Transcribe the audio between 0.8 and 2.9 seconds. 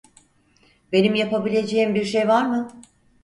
Benim yapabileceğim bir şey var mı?